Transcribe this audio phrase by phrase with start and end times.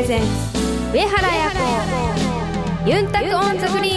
[0.00, 0.26] レゼンツ
[0.94, 1.50] 上原彩
[2.84, 3.96] 子ユンタクオンザグリー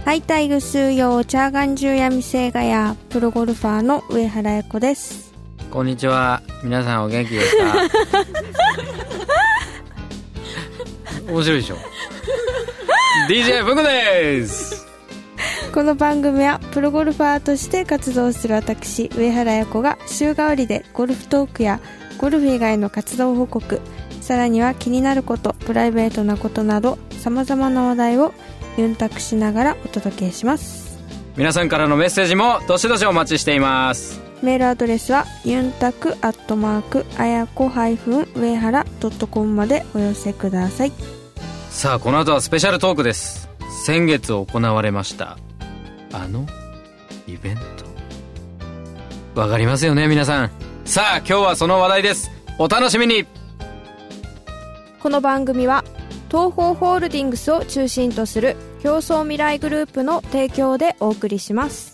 [0.00, 5.32] ンハイタイグ数用チャーガンジュヤミセイガヤプロゴルファーの上原彩子です。
[5.70, 6.42] こんにちは。
[6.62, 7.64] 皆さんお元気ですか？
[11.32, 11.76] 面白いでしょ？
[13.30, 14.83] DJ ブクです
[15.74, 21.80] この番組はプロゴルファーとして活動する私上原彩子が週替わりでゴルフトークや
[22.16, 23.80] ゴルフ以外の活動報告
[24.20, 28.32] さらには気になることプライベートなことなどさまざまな話題を
[28.76, 30.96] ユンタクしながらお届けします。
[31.36, 34.22] 皆さんからのメッセージもどしどしお待ちしています。
[34.42, 40.92] メールアドレスはユンタクアットマークあやこ上原ドットコムまでお寄せください。
[41.70, 43.52] さあこの後はスペシャルトークです。
[43.84, 45.36] 先月行われました
[46.14, 46.46] あの
[47.26, 47.56] イベン
[49.34, 49.40] ト？
[49.40, 50.50] わかりますよね皆さん。
[50.84, 52.30] さあ今日はその話題です。
[52.58, 53.26] お楽しみに。
[55.00, 55.84] この番組は
[56.28, 61.93] 東方ホールディングスを中心とする競争未来グループの提供でお送りします。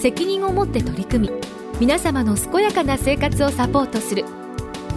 [0.00, 1.34] 責任を持って取り組み
[1.80, 4.24] 皆様の健やかな生活をサポートする。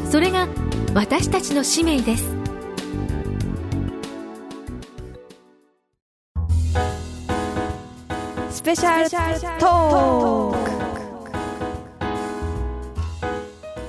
[0.09, 0.47] それが
[0.94, 2.35] 私たちの使命です。
[8.51, 9.09] スペシャル
[9.59, 10.72] トーク。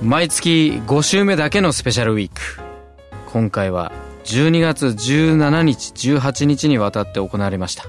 [0.01, 2.41] 毎月5週目だけのスペシャルウィーク。
[3.31, 3.91] 今回は
[4.25, 7.83] 12月17日18日にわたって行われました。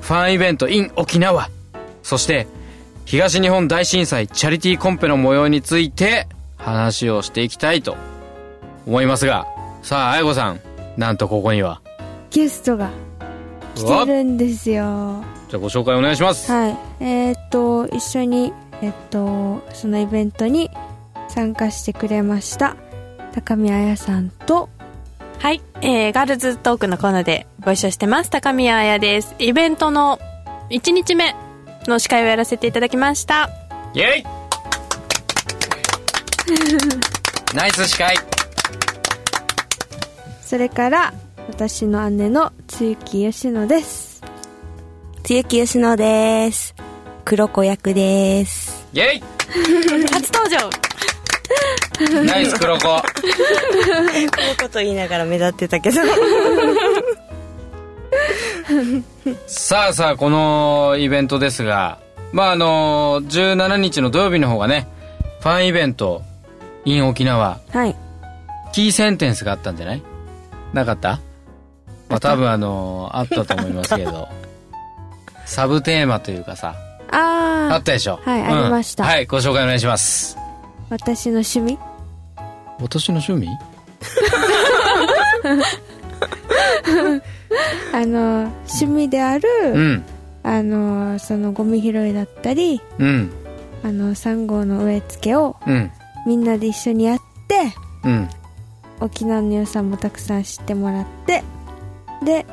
[0.00, 1.48] ファンイベント in 沖縄
[2.02, 2.46] そして
[3.04, 7.96] 東日本大震災チャリティーコンペの模様について話をしていきたいと
[8.86, 9.46] 思いますが
[9.82, 10.60] さあ愛子さん
[10.96, 11.80] なんとここには。
[12.30, 12.90] ゲストが
[13.74, 15.24] 来てるんですよ。
[15.48, 16.50] じゃあご紹介お願いします。
[16.52, 16.76] はい。
[17.00, 20.70] えー、っと一緒にえっとそのイベントに
[21.28, 22.76] 参加してくれました
[23.32, 24.68] 高見彩さんと。
[25.38, 29.34] はい、えー、ガールズトークのコーナーでご一緒してます高宮彩です。
[29.38, 30.20] イベントの
[30.68, 31.34] 1日目
[31.86, 33.50] の司会をやらせていただきました。
[33.94, 34.24] イェイ!
[37.54, 38.16] ナイス司会!
[40.44, 41.14] それから
[41.48, 44.22] 私の姉の露木吉野です。
[45.24, 46.74] 露木吉野です。
[47.24, 48.86] 黒子役です。
[48.92, 49.22] イェイ!
[50.12, 50.70] 初登場!
[52.24, 52.82] ナイス黒子!
[52.82, 56.00] 黒子と言いながら目立ってたけど
[59.46, 61.98] さあさあこのイベントですが
[62.32, 64.88] まああの17日の土曜日の方がね
[65.40, 66.22] ファンイベント
[66.84, 67.58] in 沖縄。
[67.72, 67.96] はい。
[68.72, 70.02] キーセンテンスがあったんじゃない？
[70.72, 71.20] なかった？
[72.08, 74.28] まあ多分あのあったと思いますけど。
[75.46, 76.74] サブテーマというかさ。
[77.10, 78.20] あああったでしょ？
[78.24, 79.04] はいありました。
[79.04, 80.36] はいご紹介お願いします。
[80.90, 81.78] 私の趣味？
[82.80, 83.48] 私の趣味？
[87.92, 90.04] あの趣味である、うん。
[90.42, 93.30] あのそのゴミ拾いだったりうん。
[93.82, 95.90] あの3号の植え付けをうん。
[96.26, 97.18] みんなで一緒にやっ
[97.48, 97.72] て
[98.04, 98.28] うん。
[99.00, 101.42] 沖縄の良さもたくさん知ってもらって
[102.24, 102.46] で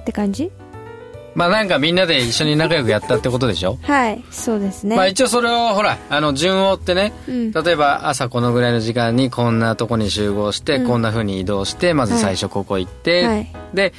[0.00, 0.50] って感じ？
[1.34, 3.78] まあなんかみんなで一緒に仲良くやったってことでしょ？
[3.82, 7.52] はいそうですね、まあ一応それをほらあの順を追ってねうん。
[7.52, 10.86] 例えば朝このぐらいの時間にこんなとこに集合して、うん。
[10.88, 13.52] こんな風に移動してまず最初ここ行って、はい。
[13.74, 13.92] で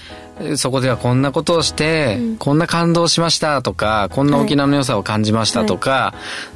[0.57, 2.37] そこではこんなことをして、うん。
[2.37, 6.13] こんな感動しましたとかこんな沖縄の良さを感じましたとか、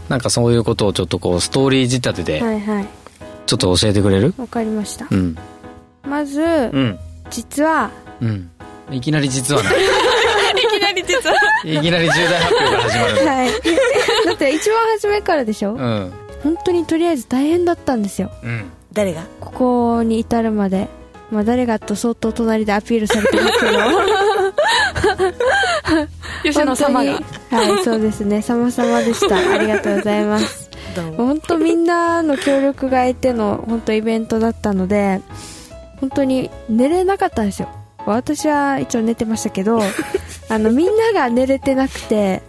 [0.09, 2.87] なんかそういうことをちょっとこうストーリー仕立てではいはい。
[3.45, 4.33] ちょっと教えてくれる？
[4.37, 5.07] わかりました。
[5.11, 5.37] うん。
[6.03, 6.99] まず、うん。
[7.29, 7.91] 実は
[8.21, 8.49] うん。
[8.91, 9.75] いきなり実はない
[10.55, 11.35] いきなり実は。
[11.63, 13.49] いきなり重大発表が始まるはい。
[14.25, 16.11] だって一番初めからでしょ、うん。
[16.43, 18.31] 本当にとりあえず大変だったんですよ。
[18.43, 18.65] うん。
[18.93, 19.23] 誰が？
[19.39, 20.87] ここに至るまで
[21.35, 23.77] まあ誰がと相当隣でアピールされてますけど。
[26.43, 27.11] 吉野様が。
[27.11, 28.41] はいそうですね。
[28.41, 29.37] 様々でした。
[29.37, 30.69] ありがとうございます。
[31.17, 35.19] 本当みんなの協力が得ての本当イベントだったので
[35.99, 37.67] 本当に寝れなかったんですよ。
[38.05, 39.81] 私は一応寝てましたけど
[40.49, 42.41] あのみんなが寝れてなくて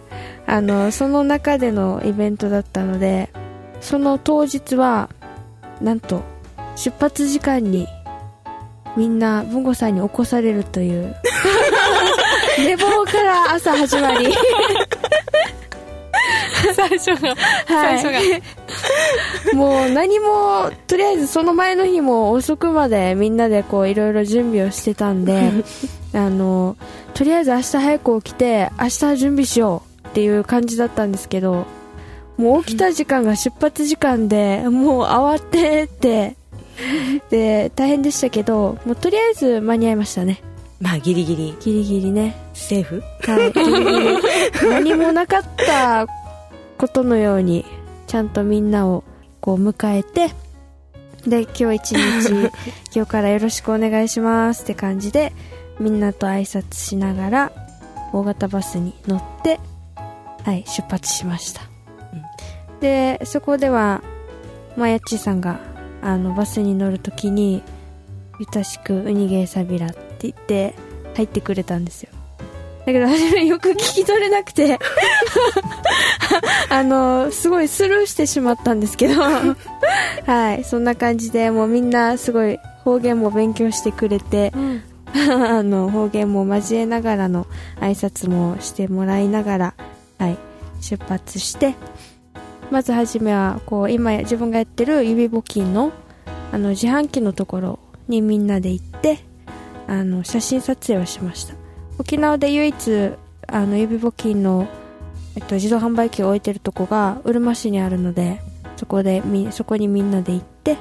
[0.45, 3.29] あのその中でのイベントだったので
[3.81, 5.09] その当日は
[5.81, 6.21] なんと
[6.77, 7.87] 出発時間に
[8.97, 11.15] みんな文吾さんに起こされるという。
[12.57, 14.33] 寝坊から朝始まり。
[16.75, 17.35] 最初が、
[17.67, 18.19] 最初が。
[19.53, 25.51] もう何もとりあえずその前の日も遅くまでみんなでこういろいろ準備をしてたんで
[26.13, 26.75] あの
[27.13, 31.65] とりあえず明日早く起きて明日準備しようっていう感じだったんですけど
[32.37, 36.35] もう起きた時間が出発時間でもう慌てて
[37.29, 40.41] で大変でしたけどもうとりあえず間に合いましたね。
[40.79, 41.55] まあギリギリ。
[41.59, 42.35] ギリギリね。
[42.53, 43.01] セーフ？
[43.21, 44.17] はい、ギリギリ。
[44.69, 46.05] 何もなかった
[46.77, 47.65] ことのように
[48.05, 49.03] ちゃんとみんなを
[49.41, 50.31] こう迎えて
[51.27, 52.51] で今日一日
[52.95, 55.33] 今日からよろしくお願いしますって感じで
[55.79, 57.51] みんなと挨拶しながら
[58.13, 59.59] 大型バスに乗って
[60.43, 61.61] はい出発しました、
[62.79, 64.01] でそこでは
[64.77, 65.59] まやっちさんが
[66.07, 67.61] あのバスに乗るときに
[68.39, 70.73] 「ゆたしくウニゲーサビラ」って言って
[71.15, 72.11] 入ってくれたんですよ。
[72.85, 74.79] だけど初めよく聞き取れなくて。
[76.69, 79.15] あのすごいスルーしてしまったんですけど。
[80.25, 84.53] はいそんな感じでもうみんなすごい方言も勉強してくれて、
[85.13, 87.47] あの方言も交えながらの
[87.81, 89.73] 挨拶もしてもらいながら、
[90.19, 90.37] はい、
[90.79, 91.75] 出発して
[92.71, 95.91] まず初めはこう今自分がやってる指募金の
[96.51, 99.19] あの自販機のところにみんなで行って
[99.87, 101.55] あの写真撮影をしました。
[101.99, 103.11] 沖縄で唯一
[103.47, 104.67] あの指募金の、
[105.35, 108.39] えっと、自動販売機を置いてるとこがうるま市にあるので
[108.75, 110.77] そこでみそこにみんなで行って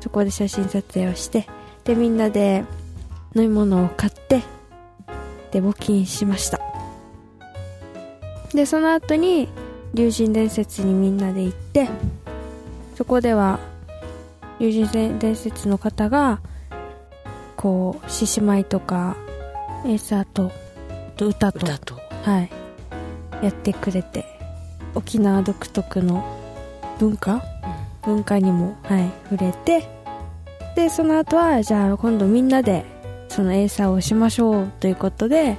[0.00, 1.46] そこで写真撮影をして
[1.84, 2.64] でみんなで
[3.34, 4.42] 飲み物を買って
[5.50, 6.60] で募金しました。
[8.54, 9.48] でその後に
[9.94, 11.88] 龍神伝説にみんなで行って
[12.96, 13.58] そこでは
[14.58, 16.40] 龍神伝説の方が
[17.56, 19.16] こう獅子舞とか
[19.84, 20.50] エーサーと
[20.90, 21.94] あと歌と歌と。
[22.22, 22.50] はい、
[23.42, 24.24] やってくれて
[24.94, 26.24] 沖縄独特の
[26.98, 27.42] 文化、
[28.02, 29.88] 文化にも、はい、触れて
[30.76, 32.84] でその後はじゃあ今度みんなで
[33.28, 35.56] そのエーサーをしましょうということで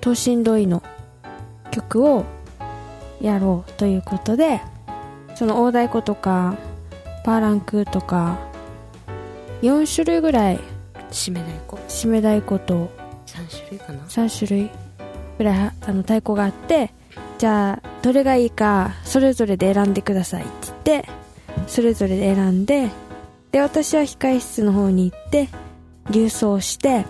[0.00, 0.82] 等身同意の
[1.70, 2.24] 曲を
[3.22, 4.60] やろうということで
[5.34, 6.56] その大太鼓とか
[7.24, 8.38] パーランクとか
[9.62, 10.60] 4種類ぐらい
[11.10, 12.90] 締め太鼓締め太鼓と
[13.26, 14.70] 3種類かな？3種類
[15.38, 16.92] ぐらいあの太鼓があって
[17.38, 20.52] じゃあどれがいいかそれぞれで選んでくださいって
[20.84, 21.08] 言って
[21.66, 22.90] それぞれで選んで
[23.52, 25.48] で私は控室の方に行って
[26.10, 27.04] 流奏して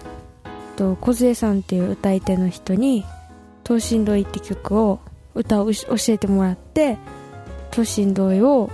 [0.76, 3.04] と梢さんっていう歌い手の人に
[3.64, 5.00] 「等身同意」って曲を
[5.34, 6.96] 歌を教えてもらって
[7.70, 8.70] 等身同意を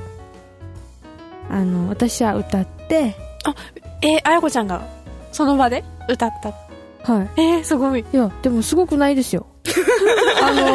[1.50, 3.14] あの私は歌って
[4.02, 4.86] えー、あやこちゃんが
[5.32, 6.48] その場で歌った？
[7.12, 8.00] はいえー、すごい。
[8.12, 9.46] いや、でもすごくないですよ。
[10.42, 10.66] あの、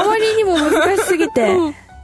[0.00, 1.54] あまりにも難しすぎて、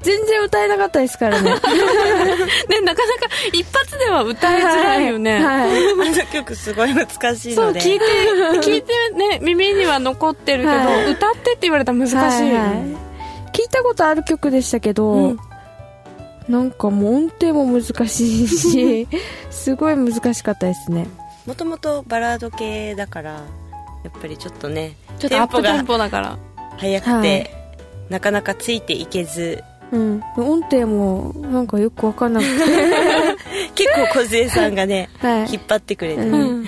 [0.03, 1.51] 全然歌えなかったですからね。
[2.69, 5.43] ね、なかなか一発では歌いづらいよね。
[5.45, 5.71] はい。
[5.93, 8.05] あの曲すごい難しいそう、ので聞いて、
[8.61, 12.51] 聞いてね、耳には残ってるけど、はい歌ってって言われたら難しいよはいはい
[12.83, 12.97] ね。
[13.53, 15.39] 聞いたことある曲でしたけど、うん
[16.49, 19.07] なんかもう音程も難しいし、
[19.51, 21.07] すごい難しかったですね。
[21.47, 23.39] もともとバラード系だからや
[24.09, 26.39] っぱりちょっとねちょっとアップテンポポだから。
[26.77, 27.51] 速くて、はい
[28.09, 30.23] なかなかついていけずうん。
[30.37, 32.53] 音程もなんかよくわかんなくて。
[33.77, 35.53] 結構梢さんがね はい。
[35.53, 36.65] 引っ張ってくれて、うん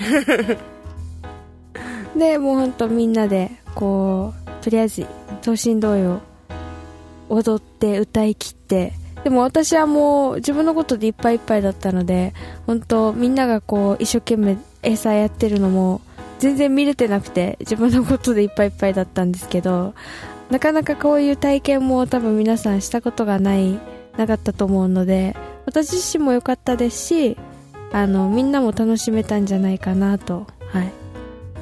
[2.15, 5.05] でもうほんとみんなでこうとりあえず
[5.41, 6.21] 等身同意を
[7.29, 12.33] 踊って歌い切ってでも私はもう自分のことでいっぱいいっぱいだったので
[12.67, 16.01] 本当みんながこう一生懸命エサやってるのも
[16.39, 19.93] 全然見れてなくて自分のことでいっぱいいっぱいだったんですけど
[20.49, 23.79] なかなかこういう体験も多分皆さんしたことがない
[24.17, 27.37] なかったと思うので私自身も良かったですし
[27.93, 30.91] あのみんなも楽しめたんじゃないかなと、はい、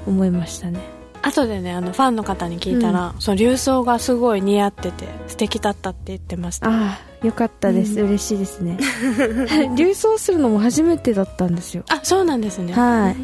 [0.07, 0.79] 思いましたね。
[1.21, 6.69] 後でね、あの、ファンの方に聞いたら、その流装がすごい似合ってて、素敵だったって言ってました。
[6.69, 8.07] ああよかったです、うん。
[8.07, 8.77] 嬉しいですね。
[9.77, 11.83] 流走するのも初めてだったんですよ。
[11.89, 12.73] あ、そうなんですね。
[12.73, 13.15] はい。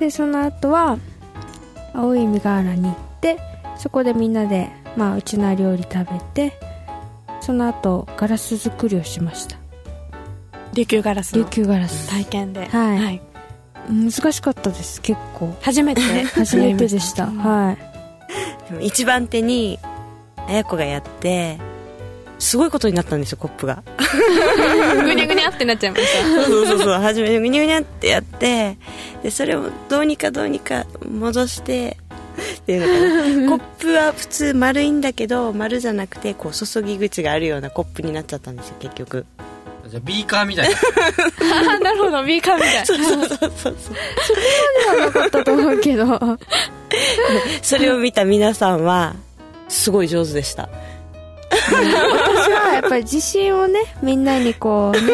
[0.00, 0.98] でその後は
[1.94, 3.38] 青い海ヶ原に行って
[3.78, 6.58] そこでみんなで、まあ、うちな料理食べて
[7.40, 9.56] その後ガラス作りをしました。
[10.74, 12.10] 琉球ガラス琉の球ガラス。
[12.10, 12.66] 体験で。
[12.66, 13.22] はい
[13.88, 15.54] 難しかったです結構。
[15.62, 16.00] 初めて？
[16.34, 17.24] 初めてでした。
[17.24, 18.70] うんはい。
[18.70, 19.78] でも一番手に
[20.48, 21.58] 綾子がやって
[22.38, 23.82] すごいことになったんですよコップが。
[25.04, 26.44] ぐにゃぐにゃってなっちゃいました。
[26.44, 28.76] そうそうそう初めにグニャグニャってやって
[29.22, 31.96] でそれをどうにかどうにか戻して
[32.58, 33.48] っていうのかな。
[33.58, 39.24] コップは普通丸いんだけど丸じゃなくてこう注ぎ口があるようなコップになっちゃったんですよ結局
[39.88, 40.76] じゃあビーカーみたいな。
[41.74, 43.76] あ なるほどビーカーみたいそうそうそうそう。
[44.92, 46.38] ではなかったと思うけど。
[47.62, 49.14] それを見た皆さんは
[49.68, 50.68] すごい上手でした。
[51.50, 55.12] 私はやっぱり自信をねみんなにこうね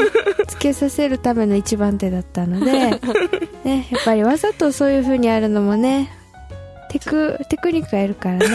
[0.48, 2.72] つけさせるための一番手だったので、
[3.64, 6.10] ね、やっぱりわざとそういう風にやるのもね
[6.92, 8.46] テクテクニックがいるからね。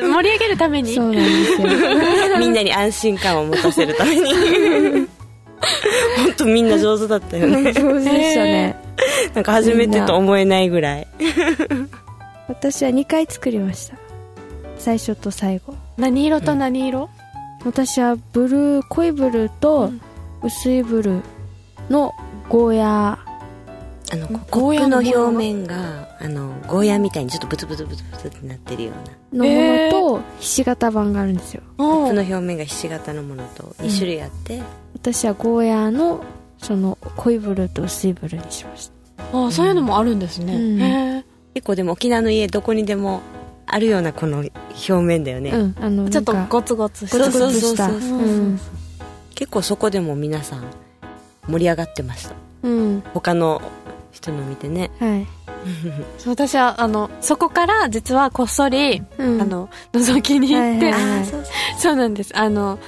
[0.00, 0.94] 盛り上げるために？
[0.94, 1.68] そうなんですよ。
[2.38, 4.32] みんなに安心感を持たせるために。
[6.16, 7.72] 本当みんな上手だったよね。
[7.72, 8.76] 上手でしたね。
[9.34, 11.06] なんか初めてと思えないぐらい。
[12.48, 13.96] 私は2回作りました。
[14.78, 15.74] 最初と最後。
[15.98, 17.10] 何色と何色？
[17.64, 19.92] 私はブルー濃いブルーと
[20.42, 21.22] 薄いブルー
[21.90, 22.12] の
[22.48, 23.18] ゴーヤ
[24.12, 28.92] あのゴーヤコップの表面があのゴーヤみたいにちょっとブツブツブツブツってなってるよ
[29.32, 29.44] うな。
[29.46, 31.62] ーのものとひし形版があるんですよ。
[31.78, 34.60] コップのあ表面がひし形のものと2種類あって、
[34.92, 36.22] 私はゴーヤーの
[36.58, 39.46] その濃いブルーと薄いブルーにしました。
[39.46, 40.82] あそういうのもあるんですね、うん。
[40.82, 43.22] へえ結構でも沖縄の家どこにでも
[43.66, 44.44] あるようなこの
[44.88, 47.88] 表面だよね、うんあのちょっとゴツゴツしゴたツゴツした。
[47.88, 48.60] そうそうそううそうん。
[49.34, 50.64] 結構そこでも皆さん
[51.48, 52.34] 盛り上がってました。
[52.62, 53.02] うん。
[53.14, 53.62] 他の
[54.12, 54.90] 人の見てね。
[55.00, 55.26] はい。
[56.18, 59.42] そう私はあのそこから実はこっそり、うん。
[59.42, 61.24] あの覗きに行って、はいはいはい。
[61.78, 62.32] そうなんです。
[62.36, 62.78] あの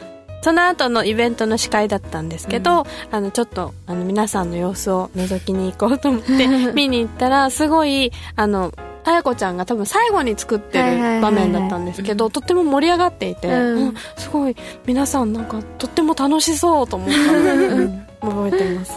[0.42, 8.70] その後のイベントの司会だったんですけど、あのちょっとあの皆さんの様子を覗きに行こうと思って 見に行ったらすごいあの
[9.04, 11.16] 綾子ちゃんが多分最後に作ってはいはいはいはい。
[11.16, 13.54] る場面だったんですけど、とっても盛り上がっていて、うん。
[13.54, 18.06] うんすごい皆さんなんかとっても楽しそうと思ったので、うん。
[18.20, 18.92] 覚えてます。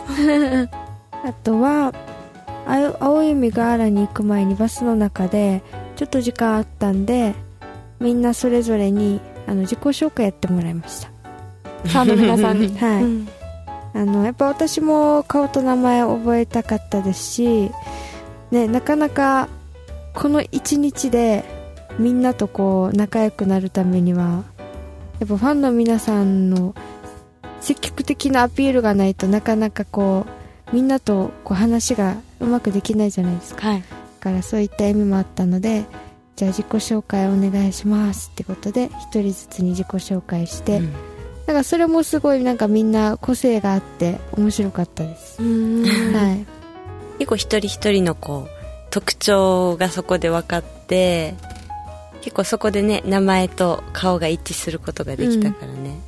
[1.26, 1.94] あとは
[2.68, 5.64] 青い海が原に行く前にバスの中で
[5.96, 7.34] ちょっと時間あったんで
[8.00, 11.10] みんなそれぞれにあの自己紹介やってもらいました。
[11.84, 13.04] ファンの皆さんに、 はい。
[13.04, 13.28] うん。
[13.94, 17.72] あのやっぱ私も顔と名前覚えたかったですし、
[18.52, 19.48] ね、なかなか
[20.14, 21.44] この一日で
[21.98, 24.44] みんなとこう仲良くなるためには
[25.20, 26.76] やっぱファンの皆さんの
[27.60, 33.68] 積極的なアピールがないとなかなかこうみんなとこう話がうまくできないじゃないですか。
[33.68, 33.82] はい。
[33.82, 33.86] だ
[34.20, 35.86] からそういった意味もあったので
[36.36, 40.92] じゃあ自己紹介お願いしますってことで一人ずつに自己紹介して、うん。
[40.92, 40.98] だ
[41.48, 46.46] からそれもすごいなんかみんな個性があって面白かったです、はい。
[47.20, 48.50] 結構一人一人のこう
[48.90, 51.36] 特徴がそこで分かって
[52.22, 56.00] 結構そこでね名前と顔が一致することができたからね、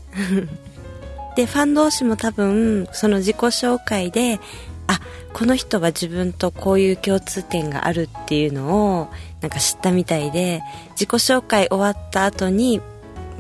[1.40, 4.42] でファン同士も多分その自己紹介で
[4.88, 5.00] あ
[5.32, 9.08] この人は自分とこういう共通点があるっていうのを
[9.40, 10.62] なんか知ったみたいで
[11.00, 12.82] 自己紹介終わった後に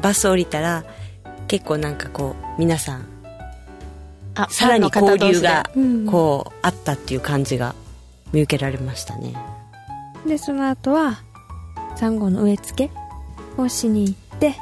[0.02, 0.86] バス降りたら
[1.50, 3.06] 結構なんかこう皆さん
[4.36, 5.70] あさらに交流が
[6.10, 7.76] こうあったっていう感じが
[8.32, 9.36] 見受けられましたね。
[10.26, 11.20] でその後は
[11.98, 12.92] サンゴの植え付け
[13.62, 14.56] をしに行って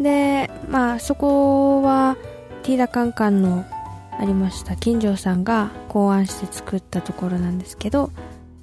[0.00, 2.16] でまあそこは
[2.62, 3.64] ティーダカンカンの
[4.18, 8.10] ありました金城さんが考案して作ったところなんですけど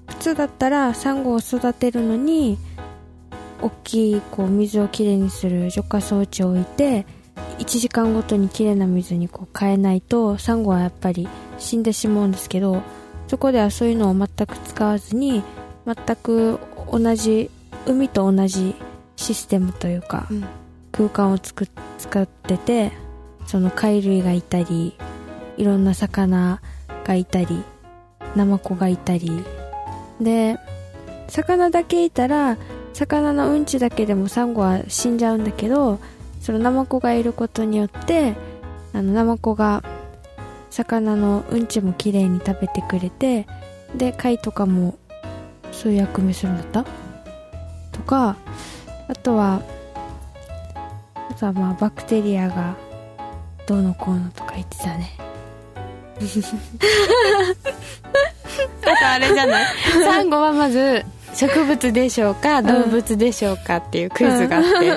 [0.08, 2.58] 普通だったらサンゴを育てるのに
[3.62, 7.06] 大きいこう水をきれいにする除化装置を置いて
[7.60, 11.28] 1時間ごとにきれいな水にこう変えないとサンゴはやっぱり
[11.60, 12.82] 死んでしまうんですけど
[13.28, 15.44] そこではそういうのを全く使わずに
[15.86, 16.60] 全く
[16.92, 17.50] 同じ
[17.86, 18.76] 海と同じ
[19.16, 20.46] システムというか、うん。
[20.94, 22.94] 空間をつく使ってて
[23.46, 24.98] その貝類がいたり
[25.58, 26.62] いろんな魚
[27.06, 27.64] がいたり
[28.36, 29.44] ナマコがいたり。
[30.22, 30.58] で
[31.28, 32.58] 魚だけいたら
[32.94, 36.00] 魚のうんちだけでもサンゴは死んじゃうんだけど
[36.40, 38.36] そのナマコがいることによって
[38.94, 39.84] あのナマコが
[40.70, 43.48] 魚のうんちもきれいに食べてくれて
[43.96, 44.98] で貝とかも
[45.72, 46.86] そういう役目するんだった？
[47.92, 48.38] とか
[49.08, 49.62] あとは
[51.34, 52.76] あとはまあバクテリアが
[53.66, 55.18] どうのこうのとか言ってたね。
[55.18, 56.20] あ
[59.00, 59.66] とあれじゃない？
[60.04, 64.92] サンゴはまず植物でしょうか動物でしょうかっていうクイズがあって、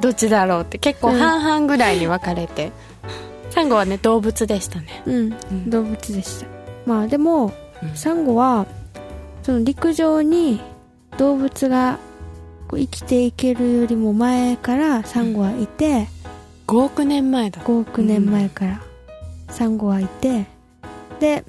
[0.00, 2.70] どっちだろうって結構半々ぐらいに分かれて、
[3.50, 5.02] サンゴはね動物でしたね。
[5.04, 6.46] うん、動物でした。
[6.86, 7.96] まあでも、うん。
[7.96, 8.66] サンゴは
[9.42, 10.60] その陸上に
[11.18, 11.98] 動物が
[12.68, 16.08] こう生きていけるよりも前からサンゴはいて、
[16.66, 17.62] 5億年前だ。
[17.62, 18.82] 5億年前から
[19.48, 20.46] サンゴはいて
[21.20, 21.44] で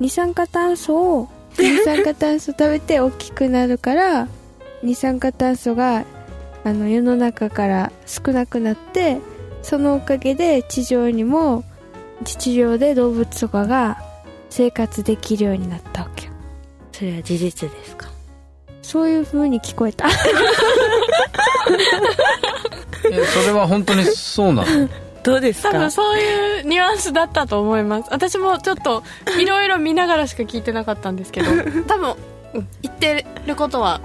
[0.00, 4.28] 二酸化炭素を 二酸化炭素食べて大きくなるから
[4.82, 6.04] 二酸化炭素が
[6.64, 9.18] あの世の中から少なくなって
[9.62, 11.62] そのおかげで地上にも
[12.24, 14.02] 地上で動物とかが
[14.50, 16.32] 生活できるようになったわけよ。
[16.92, 18.11] それは事実ですか？
[18.82, 20.08] そういう風に聞こえた。
[23.10, 24.88] えそれは本当にそうなの？
[25.22, 25.70] どうですか？
[25.72, 28.08] 多分そういうニュアンスだったと思います。
[28.10, 29.02] 私もちょっと
[29.40, 31.50] いろいろ見ながらしか聞いてなかったんですけど
[31.86, 32.10] 多分、
[32.54, 34.00] うん言ってることは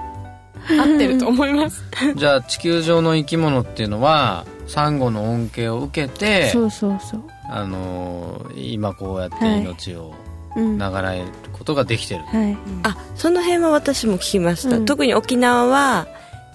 [0.80, 1.84] 合ってると思います。
[2.16, 7.22] じゃあ地球上の生き物っていうのはサンゴの恩恵を受けてそうそうそう。
[7.50, 10.27] あのー今こうやって命をうん
[10.58, 12.58] 流れることができてる、はい。
[12.84, 14.86] あその辺は私も聞きました、うん。
[14.86, 16.08] 特に沖縄は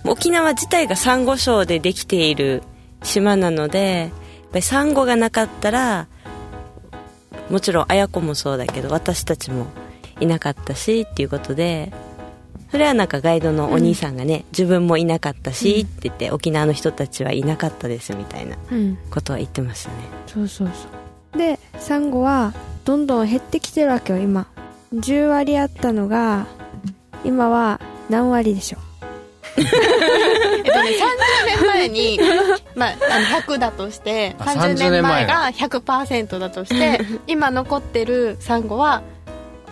[0.04, 2.62] 沖縄自体がサンゴ礁でできている
[3.02, 4.11] 島なので
[4.42, 6.09] やっぱりサンゴがなかったら
[7.49, 9.66] もちろん綾子もそうだけど私たちも
[10.21, 11.92] いなかったしっていうことで
[12.71, 18.97] それはなんかガイドのお兄さんがね、自分もいなかったしって言って、沖縄の人たちはいなかったですみたいなうん。
[19.11, 19.97] ことは言ってましたね。
[20.26, 20.88] そうそうそ
[21.35, 21.38] う。
[21.38, 22.54] でサンゴは
[22.85, 24.47] どんどん減ってきてるわけよ今。
[24.95, 26.47] 10割あったのが
[27.25, 28.79] 今は何割でしょ
[29.57, 32.21] えっとね、30年前に、
[32.75, 35.51] まあ、あの100だとしてあ30 30年前が。
[35.53, 39.03] 100%だとして今残ってるサンゴは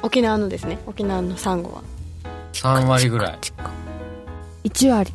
[0.03, 0.79] 沖縄のですね。
[0.87, 1.83] 沖縄のサンゴは。
[2.53, 3.39] 3割ぐらい。
[4.65, 5.13] 1割。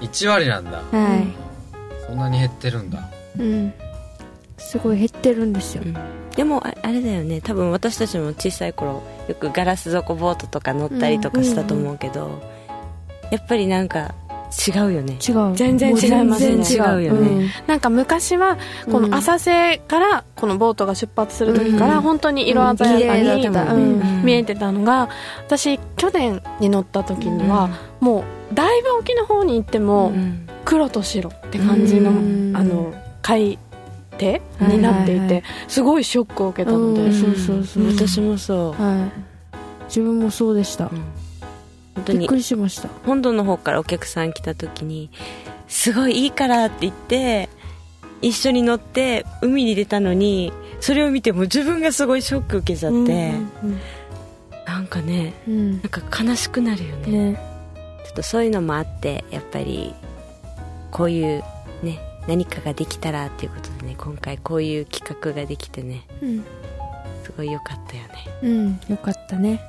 [0.00, 0.78] 1割なんだ。
[0.78, 1.32] は
[2.06, 2.98] そんなに減ってるんだ。
[2.98, 3.02] い
[3.40, 3.74] うん
[4.58, 5.82] すごい減ってるんですよ。
[5.84, 5.96] うん。
[6.34, 7.40] でもああれだよね。
[7.40, 12.42] 多分私たちも小さい頃よくガラス底ボートとか乗ったりとかしたと思うけど、
[13.30, 14.14] やっぱりなんか
[14.68, 15.18] 違うよね。
[15.26, 15.54] 違う。
[15.54, 16.62] 全然違いますね。
[16.64, 17.52] 違うよね。
[17.66, 18.58] なんか昔は
[18.90, 22.02] この浅瀬からこのボートが出発する時からうん。
[22.02, 23.18] 本当に色鮮やか
[23.74, 25.08] に見えてたのが
[25.46, 30.48] 私去年に乗った時にはもうだいぶ沖の方に行ってもうん。
[30.64, 32.52] 黒と白って感じのうん。
[32.56, 32.92] あの
[33.22, 33.58] 海
[34.18, 35.28] 底になっていはい。
[35.28, 39.56] はいてすごいショックを受けたのでうんそうそうそう私もそう、はい。
[39.88, 40.86] 自分もそうでした。
[40.86, 40.90] うん。
[41.94, 42.88] 本当にびっくりしました。
[43.04, 45.10] 本土の方からお客さん来た時に
[45.68, 47.48] すごいいいからって言って
[48.22, 53.32] 一緒に乗って海に出たのにそれを見ても自分がすごいショック受けちゃって、
[54.66, 55.72] なんかねうん。
[55.72, 57.32] なんか悲しくなるよね。
[57.32, 57.40] ね。
[58.04, 59.94] ちょっとそういうのもあってやっぱり
[60.90, 61.44] こういうね
[62.26, 66.44] 何かができたらっていうことでね今回こういう企画ができてねうん。
[67.24, 68.10] すごい良かったよね。
[68.42, 69.60] うんよかったね。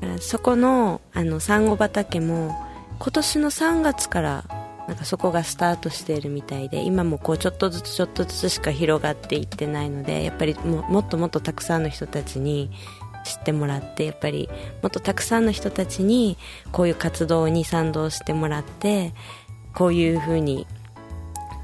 [0.00, 2.54] だからそこのあのサンゴ畑も
[2.98, 4.44] 今年の3月から
[4.88, 12.70] なんかそこがスタートしているみたいで今もこうちょっとずつちょっとずつしか広がっていってないのでやっぱりももっともっとたくさんの人たちに
[13.24, 14.48] 知ってもらってやっぱり
[14.82, 16.36] もっとたくさんの人たちに
[16.72, 19.14] こういう活動に賛同してもらって
[19.74, 20.66] こういうふうに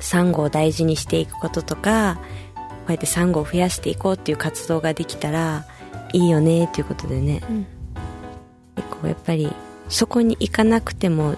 [0.01, 2.19] サンゴを大事にしていくこととか
[2.55, 5.65] こうやってサンゴを増やしていこうっていう活動ができたら
[6.13, 7.67] いいよねっていうことでね、うん。
[8.77, 9.53] 結構やっぱり
[9.89, 11.37] そこに行かなくても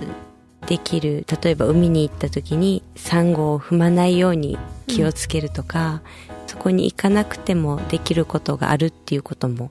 [0.67, 6.03] できる例えば海に行った時にサンゴを踏まないように気をつけるとか、
[6.47, 9.71] そこに行かなくてもできることがあるっていうことも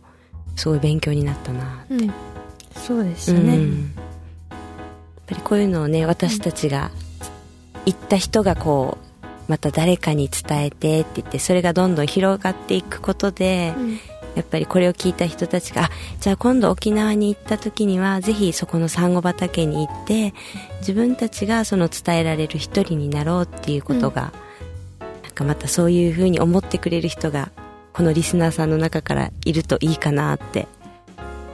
[0.56, 2.14] すごい勉強になったなうん。
[2.76, 3.72] そうでしたね、うん。
[3.72, 3.78] や
[4.52, 4.52] っ
[5.28, 6.92] ぱりこういうのをね私たちが
[7.86, 14.00] 行った人がこうまた誰かに伝えてって言ってそれがどんどん広がっていくことで、うん。
[14.36, 15.90] やっぱりこれを聞いた人たちがあ
[16.22, 20.34] じゃあ今度沖縄に行った時にはぜひそこのサンゴ畑に行って
[20.80, 24.32] 自分たちがその伝えられる一人になろうっていうことが、
[25.22, 27.52] なんかまたそういうふうに思ってくれる人が
[27.92, 30.66] このリスナーさんの中からいるといいかなって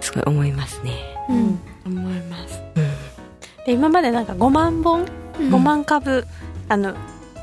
[0.01, 0.93] すごい思いますね。
[1.29, 1.59] うん。
[1.83, 2.61] 思います。
[3.65, 6.25] で今までなんか5万本うん5万株
[6.69, 6.95] あの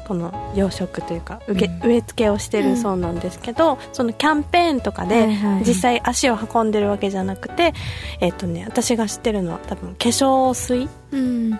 [0.06, 5.28] この養殖というか植え付けをしてるそうなんですけど、そのキャンペーンとかで、
[5.66, 7.72] 実際足を運んでるわけじゃなくて、
[8.20, 10.88] えっとね、私が知ってるのは多分化粧水。
[11.12, 11.58] うん。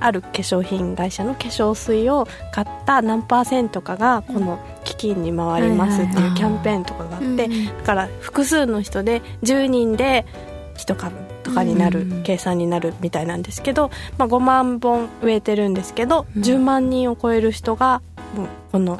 [0.00, 10.26] ある化粧品会社の化粧水を買った何パーセントかがこの基金に回りますっていうキャンペーンとかがあって、だから複数の人で10人で
[10.76, 16.42] 1株とかになるうん計算になるみたいなんですけど、まあ、5万本植えてるんですけど、うん。
[16.42, 18.02] 10万人を超える人が
[18.34, 18.98] もうこの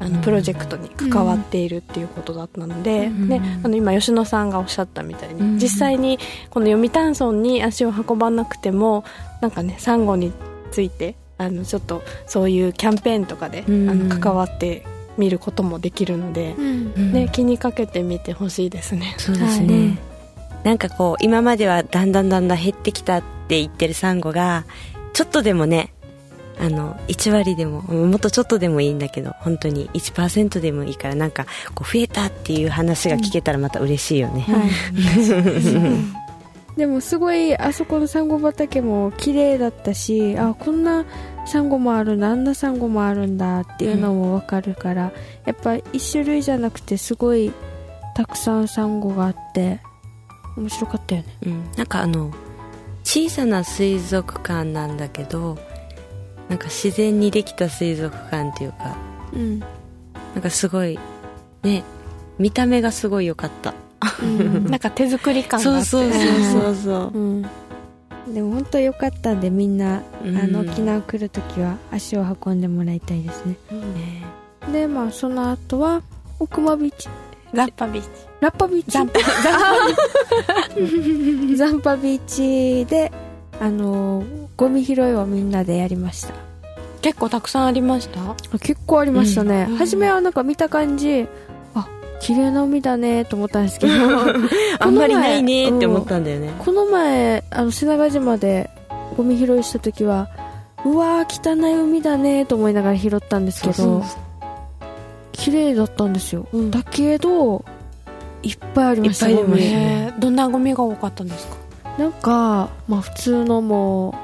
[0.00, 0.20] あのうん。
[0.22, 6.18] プロジェクトに関わっているっていうことだったので、うんね、あの今吉野さんがおっしゃったみたいに、うん実際に
[6.50, 9.04] この読谷村に足を運ばなくても
[9.40, 10.32] なんかねサンゴに
[10.72, 13.90] ついてあのちょっとそういうキャンペーンとかで、うん。
[13.90, 14.84] あの関わって
[15.18, 17.12] みることもできるので、うん。
[17.12, 19.14] ね、気にかけてみてほしいですね。
[19.18, 19.98] そうですね、
[20.64, 24.64] なんかこう今まではだんだんだんだん減ってきたって言ってるサンゴが
[25.12, 25.92] ちょっとでもね
[26.58, 34.62] あの1割でももっとちょっとでもいいんだけど本当に1%でもいいからなんかこう増えたっていう話が聞けたらまた嬉しいよね、は
[36.76, 41.04] い、 でもすごいあそこのサンゴ畑も綺麗だったしあこんな
[41.46, 45.10] サンゴもあるんだあんなサンゴもあるんだっていうのも分かるから、
[45.44, 47.52] やっぱ一種類じゃなくてすごい
[48.14, 49.80] たくさんサンゴがあって
[50.56, 51.36] 面白かったよね。
[51.46, 52.32] うん、なんかあの
[53.04, 55.58] 小さな水族館なんだけど
[56.48, 58.96] なんか自然にできた水族館っていうか
[59.32, 60.98] うん、なんかすごい
[61.62, 61.82] ね
[62.38, 63.74] 見た目がすごい良かった。
[64.22, 64.64] うん。
[64.70, 65.88] なんか手作り感があって。
[65.88, 66.20] そうそう
[66.62, 67.38] そうそうう。
[67.38, 67.42] ん、
[68.34, 70.36] でも本当良かったんでみんな、うん。
[70.36, 73.56] あの沖縄来るときは足を運んでもらいたいですね。
[73.70, 76.02] ねでまあその後は
[76.38, 77.08] 奥間ビーチ
[77.52, 78.08] ラッパビーチ
[78.40, 79.20] ラッパビーチザンパ
[81.56, 83.12] ザンパビーチで
[83.60, 84.24] あの
[84.56, 86.34] ゴミ拾いをみんなでやりました
[87.02, 88.34] 結構たくさんありました？
[88.58, 89.76] 結構ありましたね、うん。
[89.76, 91.26] 初めはなんか見た感じ
[91.74, 91.88] あ
[92.20, 93.92] 綺麗な海だねと思ったんですけど。
[94.78, 96.50] あんまりないねって思ったんだよね。
[96.58, 98.70] この前あの瀬長島で
[99.16, 100.28] ゴミ拾いした時は
[100.84, 103.72] うわー汚い海だねと思いながら拾ったんですけど。
[103.74, 104.02] そう
[105.32, 106.70] 綺麗だったんですよ、うん。
[106.70, 107.64] だけど
[108.42, 109.34] いっぱいありましたね。
[109.58, 111.56] えーどんなゴミが多かったんですか？
[111.98, 114.14] なんか、まあ、普通のも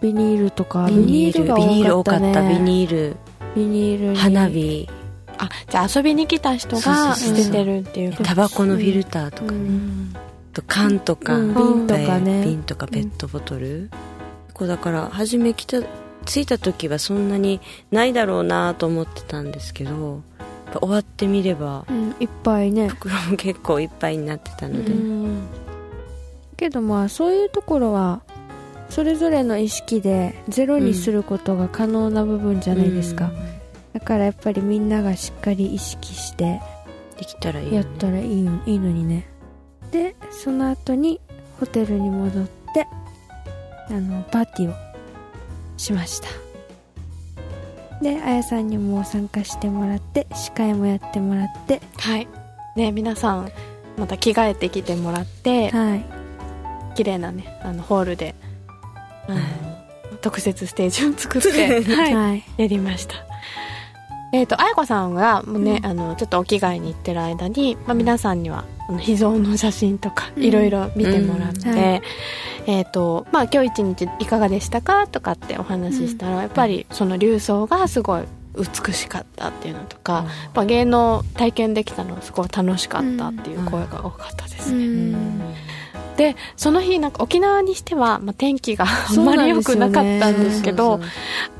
[0.00, 3.16] うビニールとかビニールがビニール多かっねたビニール。
[3.54, 4.16] ビニールに。
[4.16, 4.88] 花火。
[5.38, 8.12] あじゃあ遊びに来た人が捨ててるっていう。
[8.14, 10.14] タバコのフィルターとか、うん。
[10.52, 11.54] と缶とか、うん。
[11.54, 12.44] 瓶とかね。
[12.44, 13.90] 瓶とかペットボトル、
[14.54, 15.82] こうだから初め来た
[16.26, 20.22] 着いた時はそんなにないだろうなと思ってたんですけど
[20.78, 22.88] 終わってみればうんいっぱいね。
[22.88, 25.48] 袋も結構いっぱいになってたので、うん。
[26.56, 28.22] けどまあそういうところは
[28.90, 33.30] それぞれの意識でゼロにすることが可能な部分じゃないですか、
[33.92, 36.60] だからやっぱりみんながしっかり意識して
[37.16, 39.28] できたらいいやったらいいのいいのにね。
[39.90, 41.20] でその後に
[41.58, 42.86] ホテルに戻って
[43.88, 44.74] あのパーティーを
[45.76, 46.28] しました
[48.00, 51.80] であやさんにも参加してもらって司会もやってもらって。
[51.98, 52.28] はい。
[52.76, 53.50] ね皆さん
[53.96, 56.04] また着替えてきてもらってはい。
[56.94, 58.34] 綺麗なねあのホールで
[59.28, 59.44] あのはい。
[60.20, 62.14] 特設ステージを作って、 はい。
[62.14, 62.44] はい。
[62.56, 63.14] やりました。
[64.32, 65.86] えっ、と彩子さんがもうね、うん。
[65.86, 70.44] あのちょっとお着替えに行ってる間に、まあ、皆さんにはあの秘蔵の写真とかうん。
[70.44, 71.76] いろいろ見てもらって、うん。
[71.76, 72.02] はい
[72.70, 78.22] えっ、とまあ今日一日いかがでしたかとかってお話ししたら、やっぱりその流装がすごい
[78.56, 85.40] 美しかったっていうのとか、やっぱ芸能体験できたのすごい楽しかったっていう声が多かったですね、うん。
[86.16, 91.00] でその日なんか沖縄にしては、まあ、天気があんまり良くなかったんですけど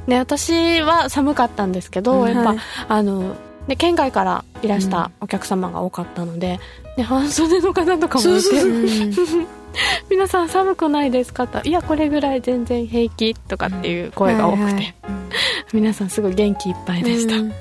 [0.06, 2.32] 私は寒かったんですけど、うん。
[2.32, 2.58] やっぱ、はい。
[2.88, 3.34] あの
[3.66, 6.58] で県外からいらしたお客様が多かったので、
[6.96, 9.59] で半袖の方とかもいて
[10.10, 14.94] 皆さん寒くないですか?」と「いやこれぐらい全然平気」とかっていう声が多くて、はいはい。
[15.72, 17.52] 皆さんすごい元気いっぱいでした、うん。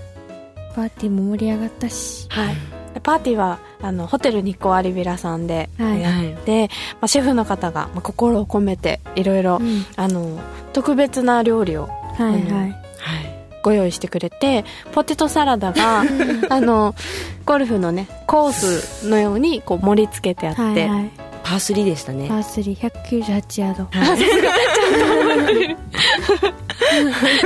[0.76, 2.26] パーティーも盛り上がったし。
[2.30, 2.56] はい、
[2.94, 6.02] でパーティーはあのホテル日光有ビラさんではい。
[6.02, 9.62] やって、まあ、シェフの方が、まあ、心を込めていろいろ
[10.74, 12.42] 特別な料理をはいはい。
[12.42, 12.89] はい
[13.64, 16.04] ご用意してくれてポテトサラダが
[16.50, 16.96] あの
[17.46, 21.12] ゴルフのねコースのようにこう盛り付けてあって、はいはい。
[21.44, 22.28] パー3でしたね。
[22.28, 23.88] パー3198ヤード。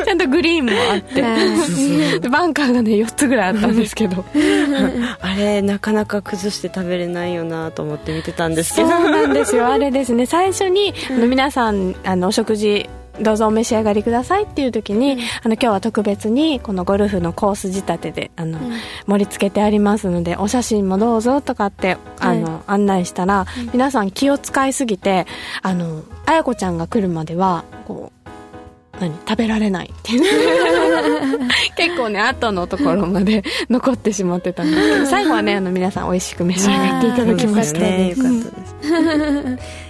[0.03, 4.25] ちゃんとグリーンもあって、はでバンカーがね4つぐらいあったんですけど。
[5.21, 8.89] あれなかなか崩して食べれないよなと思って見てたんですけど。
[8.89, 9.67] そうなんですよ。
[9.67, 10.25] あれですね。
[10.25, 12.89] 最初に、あの皆さんあのお食事
[13.21, 18.59] どうぞお召し上がりくださいっていう時に、あの今日は特別にこのゴルフのコース仕立てであの、
[19.05, 25.27] 盛り付けてありますのでお写真もどうぞとかってあの、案内したら、皆さん気を使いすぎて
[25.61, 30.21] あの綾子ちゃんが来るまではこう何食べられないっていう。
[31.75, 37.79] 結構ね後のところまで 残ってしまってたんですけど最後はねあの皆さん美味しく召し上がっていただきました。
[37.79, 38.09] ね。
[38.09, 39.83] よかったです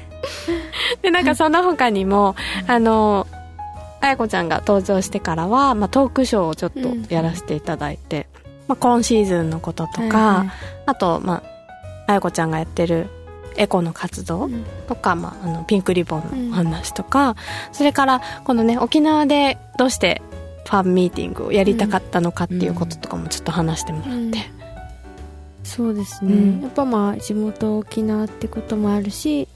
[1.02, 2.36] でなんかその他にも
[2.68, 3.28] あの
[4.02, 8.28] あやこちゃんが登場してからは、まあ、トークショーをちょっとやらせていただいて、
[8.68, 10.50] まあ、今シーズンのこととか、はいはい。
[10.88, 13.08] あと、まあ、あやこちゃんがやってる
[13.56, 14.50] エコの活動
[14.88, 17.38] とか、まあ、あのピンクリボンの話とか、
[17.72, 20.22] それからこのね沖縄でどうして
[20.66, 24.34] ファンミーティングをやりたかったのかっていうこととかもちょっと話してもらって、うん。
[25.64, 26.62] そうですね、うん。
[26.62, 29.48] やっぱまあ地元沖縄ってこともあるし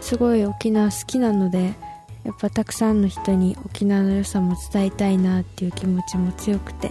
[0.00, 1.74] すごい沖縄好きなので
[2.24, 6.90] やっぱたくさんの人に沖縄の良さも伝えたいなっていう気持ちも強くて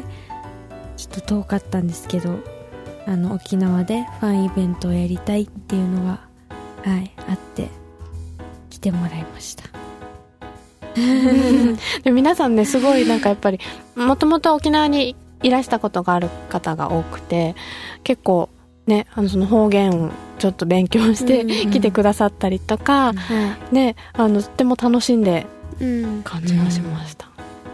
[0.98, 2.40] ちょっと遠かったんですけど
[3.06, 6.22] あの沖縄でファンイベントをやりたいっていうのが
[6.84, 7.70] はいあって
[8.70, 9.64] 来てもらいました。
[12.04, 13.60] で皆さんねすごいなんかやっぱり
[13.96, 17.56] もともと沖縄にいらしたことがある方が多くて
[18.04, 18.50] 結構
[18.88, 25.46] ねあのその方言ちょっと勉強してうんうん来てくださったりとか、はねあのとっても楽しんで
[26.24, 27.28] 感じがしました、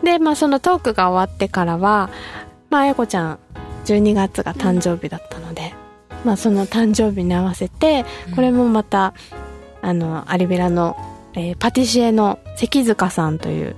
[0.03, 2.09] でまあそのトークが終わってからは
[2.69, 3.39] まああやこちゃん
[3.85, 5.73] 12月が誕生日だったので、
[6.23, 9.13] まあその誕生日に合わせてこれもまた、
[9.81, 10.95] あのアリベラの、
[11.33, 13.75] えーパティシエの関塚さんという、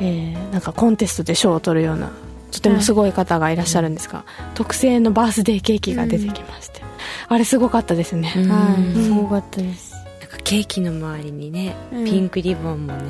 [0.00, 2.10] えーなんかコンテストで賞を取るような
[2.54, 6.82] とてもすごい方がいらっしゃるんですが、特製のバースデーケーキが出てきまして、
[7.28, 8.48] あれすごかったですね、うん。
[8.50, 12.04] はい、すごかったです、なんかケーキの周りにね、うん。
[12.04, 13.02] ピンクリボンもね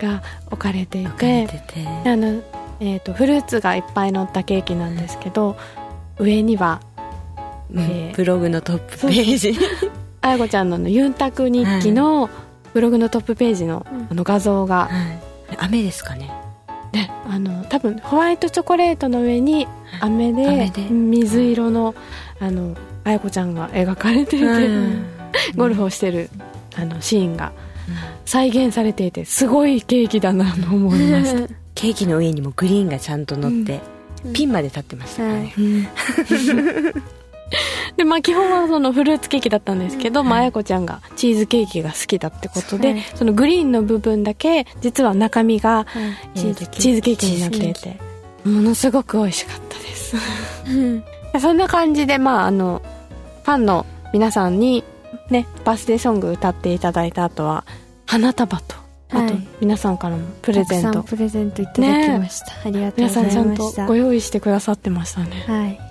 [0.00, 1.86] が置かれていててて。
[2.06, 2.42] あの、
[2.80, 5.56] えー、とフルーツがいっぱい乗ったケーキなんですけど
[6.18, 6.80] 上には
[7.72, 9.58] うんえーブログのトップページ。
[10.20, 12.28] あやこちゃんのあのユンタク日記の
[12.74, 14.08] ブログのトップページのうん。
[14.10, 15.28] あの画像が、はい。
[15.58, 16.30] 雨ですかね
[16.92, 19.66] ね、あの多分ホワイトチョコレートの上に
[20.00, 21.94] 飴で水色の
[22.40, 24.46] あのあやこちゃんが描かれていて、
[25.56, 26.30] ゴルフをしてる
[26.76, 27.52] あのシーンが
[28.24, 33.80] 再現されていてすごいケーキだなと思いました、 ケーキの上にもグリーンがちゃんと乗って、
[34.24, 34.32] うん。
[34.32, 35.54] ピンまで立ってましたからね、
[37.96, 43.04] でまあ基本はそのフルーツケーキだったんですけど、まあ、あやこちゃんがチーズケーキが好きだってことで、はい。
[43.14, 45.86] そのグリーンの部分だけ実は中身が、
[46.34, 46.66] チーズ
[47.00, 47.98] ケーキになっていて
[48.44, 50.16] ものすごく美味しかったです。
[50.68, 51.04] うん。
[51.40, 52.82] そんな感じでまああの
[53.44, 54.84] ファンの皆さんに
[55.30, 57.64] ねバースデーソング歌っていただいた後は
[58.06, 58.76] 花束と
[59.10, 65.44] あとはい皆さんからもプレゼント、プレゼントいただきました、ありがとう皆ございさんちゃんとましたご用意してくださってましたね。
[65.46, 65.87] はい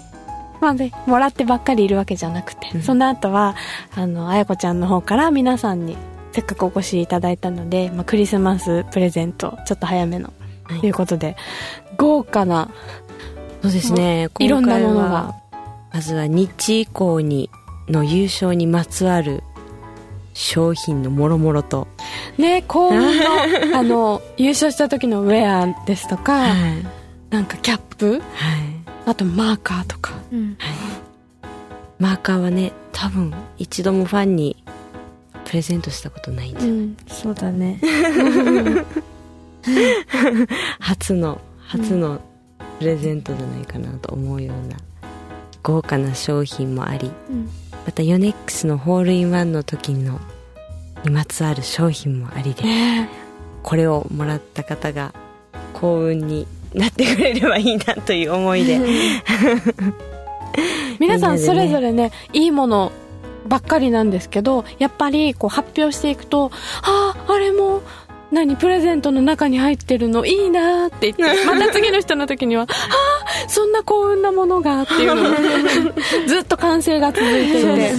[0.59, 2.81] まあね、もらってばっかりいるわけじゃなくて、うん。
[2.81, 3.55] その後は、
[3.95, 5.97] あの、あやこちゃんの方から皆さんに
[6.31, 10.79] せっかくお越しいただいたので、まあ、クリスマスプレゼント、ちょっと早めの、はい。
[10.79, 11.35] ということで、
[11.97, 12.69] 豪華な、
[13.61, 14.29] そうですね。
[14.39, 15.35] いろんなものが、
[15.93, 17.49] まずは日以降に
[17.87, 19.43] の優勝にまつわる
[20.33, 21.87] 商品のもろもろと、
[22.37, 23.17] ね、幸運
[23.71, 26.85] の、あの、優勝した時のウェアですとか、はい。
[27.29, 28.76] なんかキャップ、はい
[29.07, 30.13] あとマーカーとか。
[30.33, 30.57] うん。
[31.97, 34.63] マーカーはね多分一度もファンに
[35.45, 37.79] プレゼントしたことないんじゃない、うんそうだね。
[40.79, 42.19] 初の初の
[42.79, 44.77] プレゼントじゃないかなと思うような
[45.63, 47.09] 豪華な商品もあり。
[47.29, 47.49] うん。
[47.85, 50.19] またヨネックスのホールインワンの時の
[51.05, 52.63] にまつわる商品もありで。
[52.63, 53.09] ね
[53.63, 55.13] これをもらった方が
[55.73, 58.79] 幸運になってくれればいいなという思いで。
[60.99, 62.91] 皆さんそれぞれねいいもの
[63.47, 66.51] ばっかりなんですけどやっぱりこう発表していくと
[66.83, 67.81] 「あああれも
[68.31, 75.37] 何プレゼントの中に入ってるのいいな」って言って また次の人の時には「ああそんな幸運なものが」っていうのが
[76.27, 77.91] ずっと完成が続いていて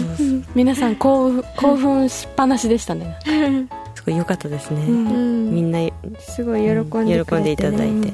[0.54, 3.30] 皆さん興奮興奮しっぱなしでしたね、す
[4.08, 5.54] ごい良かったですね、うん。
[5.54, 5.80] みんな
[6.18, 8.10] すごい喜んでくれて、ね、喜んでいただいて、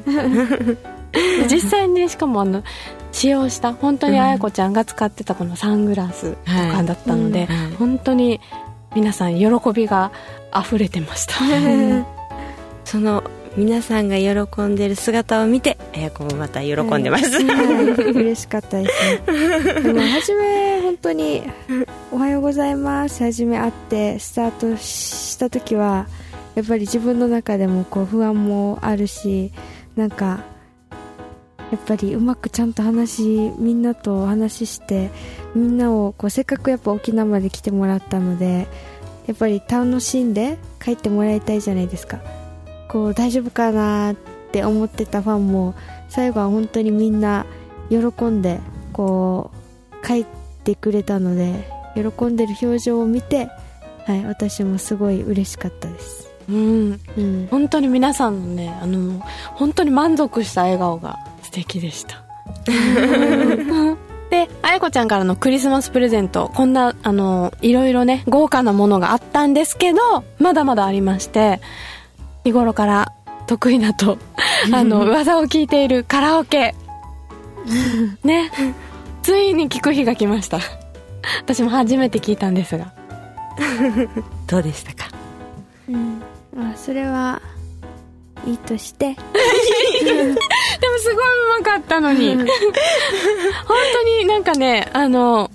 [1.43, 2.63] で 実際にねしかもあの
[3.13, 7.57] 使用した本当にあやこちゃんが使ってたこのサングラスとかだったので、はい。
[7.67, 7.77] うん。
[7.77, 8.41] 本当に
[8.95, 10.13] 皆さん喜びが
[10.55, 11.35] 溢れてました。
[12.85, 13.25] その
[13.57, 18.13] 皆さんが喜んでる姿を見てあやこもまた喜んでます、はい。
[18.13, 19.83] 嬉しかったですね。
[19.83, 21.43] でも初め本当に
[22.11, 26.09] 「おはようございます」初め会ってスタートした時は
[26.57, 29.53] やっぱり自分の中でもこう不安もあるし
[29.95, 30.41] なんか
[31.71, 33.23] やっぱりうまくちゃんと話
[33.59, 35.11] みんなとお話しして
[35.55, 38.67] みんなをこうせっかくやっぱ沖縄まで来てもらったので
[39.27, 42.19] やっぱり楽しんで帰ってもらいたいじゃないですか。
[42.95, 44.15] こう大丈夫かなっ
[44.53, 45.75] て思ってたファンも
[46.09, 47.45] 最後は本当にみんな
[47.91, 48.61] 喜んで
[48.93, 49.51] こ
[50.01, 50.27] う帰っ
[50.63, 53.49] てくれたので喜んでる表情を見て
[54.07, 56.31] はい私もすごい嬉しかったです。
[56.49, 57.01] うん。
[57.19, 57.49] うん。
[57.51, 59.21] 本当に皆さんのねあの
[59.55, 62.23] 本当に満足した笑顔が素敵でした。
[64.31, 71.61] であやこちゃんからのクリスマスプレゼントこんなあのいろいろね豪華なものがあったんですけどまだまだありまして
[72.45, 73.13] 日頃から
[73.47, 74.19] 得意だと
[74.73, 76.75] あの噂を聞いているカラオケ。
[78.23, 78.51] ね。
[79.23, 80.59] ついに聞く日が来ました。
[81.41, 82.93] 私も初めて聞いたんですが。
[84.47, 85.11] どうでしたか？
[85.89, 86.21] うん。
[86.55, 87.41] まあそれは
[88.47, 89.15] いいとして。
[89.15, 89.19] でも
[90.99, 91.25] すごい
[91.59, 92.37] うまかったのに。
[92.37, 95.51] 本当になんかねあの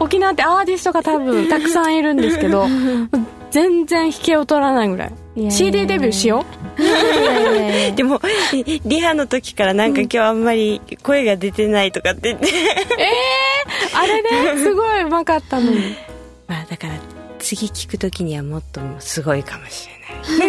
[0.00, 2.66] 沖縄ってアーティストが多分たくさんいるんですけど
[3.50, 5.12] 全然引けを取らないぐらい
[5.50, 6.44] CD デビューしよ
[6.78, 8.20] いやいやいやでも
[8.52, 12.50] リリハの時からなんか今日あんまり声が出てないとかって言って、う
[13.94, 15.96] あれねすごいうまかったのに。
[16.46, 16.94] まあだから
[17.38, 19.88] 次聞く時にはもっとすごいかもし
[20.40, 20.48] れ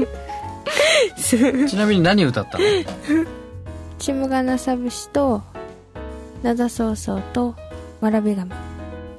[0.00, 0.08] ない。
[1.68, 2.64] ちなみに何歌ったの？
[3.98, 5.42] チムガナサブシと
[6.42, 7.54] 灘そうそうと
[8.00, 8.52] わらび亀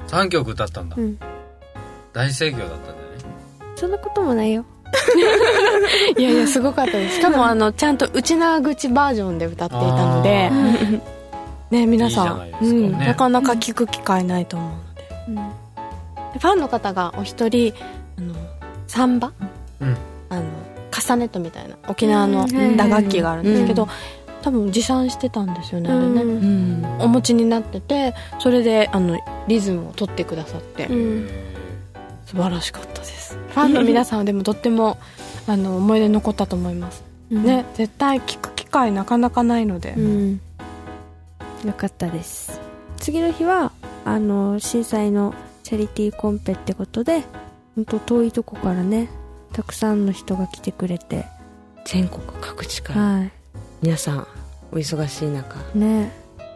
[0.07, 1.17] 3曲歌ったんだ、うん。
[2.11, 2.97] 大盛況だったんだよね。
[3.75, 4.65] そんなこともないよ
[6.17, 7.15] いやいやすごかったです。
[7.15, 10.51] しかもあのちゃんと内縄口バージョンで歌っていたので
[11.71, 12.51] ね皆さんなかね。
[12.61, 15.03] うん、なかなか聞く機会ないと思うので。
[15.27, 15.35] うん。
[16.33, 17.73] でファンの方がお一人
[18.17, 18.33] あの
[18.87, 19.31] サンバ、
[19.81, 19.97] うん。
[20.29, 20.43] あの
[20.91, 22.77] カスタネットみたいな沖縄のうん。
[22.77, 23.89] 打楽器があるんですけど、うん。
[24.41, 26.21] 多分持参してたんですよね、あれね。
[26.21, 27.01] うんうん。
[27.01, 31.29] お持ちになっててそれであのリズムを取ってくださって、うん。
[32.25, 34.97] 素晴らしかったですファンの皆さんはでもとっても
[35.47, 40.41] あの思い出に残ったと思います、ね絶対聞く機会なかなかないので、うん。
[41.65, 42.59] よかったです。
[42.97, 43.71] 次の日は
[44.05, 47.23] あの震災のチャリティーコンペってことで
[47.75, 49.09] 本当遠いとこからね
[49.53, 51.25] たくさんの人が来てくれて。
[51.85, 53.23] 全国各地からは
[53.81, 54.27] 皆さん
[54.71, 56.11] お忙しい中いね。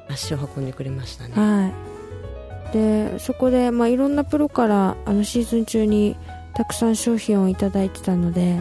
[0.10, 1.34] 足を運んでくれましたね。
[1.36, 2.74] はい。
[2.74, 6.16] でそこで、まあ、いろんなプロからあのシーズン中に
[6.58, 8.58] たくさん商品をいただいてたので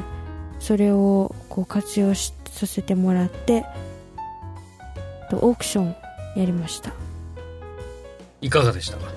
[0.61, 3.64] それをこう活用しさせてもらって
[5.30, 5.96] とオークション
[6.37, 6.92] やりました。
[8.42, 9.11] いかがでしたか？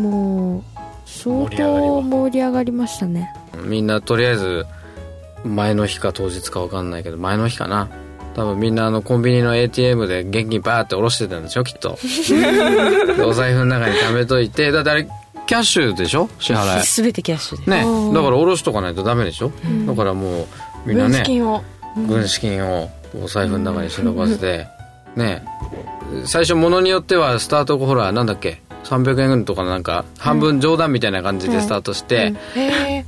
[0.00, 0.62] もう
[1.06, 3.32] 相当盛り上がりましたね。
[3.64, 4.66] みんなとりあえず
[5.44, 7.88] 前の日か当日か分かんないけど前の日かな。
[8.34, 11.96] 多分みんなあのコンビニの ATM で現金バーって下ろしてたんでしょきっと。
[13.16, 15.08] でお財布の中に貯めといてだってあれ
[15.46, 16.28] キャッシュでしょ？
[16.38, 16.82] 支払い。
[16.84, 17.70] 全てキャッシュで。
[17.70, 17.82] ね。
[17.86, 18.14] うん。
[18.14, 19.86] だから下ろしとかないとダメでしょ、ん。
[19.86, 20.46] だからもう
[20.84, 21.62] みんな分ね資金を。
[22.08, 24.66] 軍資金をお財布の中に忍ばせて、
[25.16, 25.42] ね。
[26.26, 32.34] 最初物によってはスタートほらなんだっけ？300円とかなんか半分冗談みたいな感じでスタートして、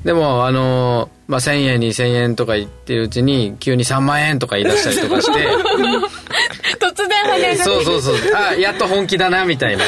[0.05, 5.47] でもあのーまあ、1000円2000円とか言ってるうちに急に3万円とか言い出したりとかして
[6.81, 8.15] 突然跳ね上がそうそうそう。
[8.35, 9.85] あやっと本気だなみたいな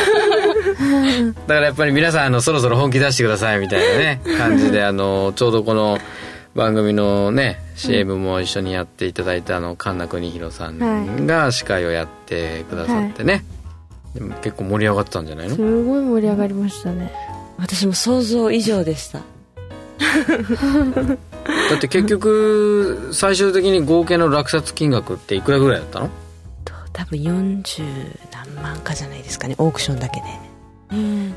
[1.46, 5.98] だからやっぱり皆さんあのそろそろ本気出してくださいみたいなね 感じであのちょうどこの
[6.55, 13.44] 番組のね CM も一緒にやっていただいたあの神田邦弘さんが司会をやってくださってね、
[14.14, 15.55] でも結構盛り上がってたんじゃないの？
[15.55, 17.12] すごい盛り上がりましたね。
[17.59, 19.20] 私も想像以上でした。
[20.00, 26.11] だって結局最終的に合計の落札金額っていくらぐらいだったの？
[26.64, 27.83] と多分40
[28.33, 29.55] 何万かじゃないですかね。
[29.59, 30.26] オークションだけで
[30.92, 31.35] うん。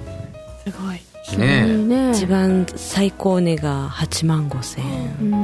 [0.65, 0.95] すごい。
[1.37, 1.77] ねえ。
[1.77, 4.83] ね一番最高値が8万5千。
[4.85, 5.37] 円うんま